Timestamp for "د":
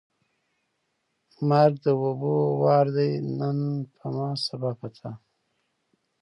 1.85-1.87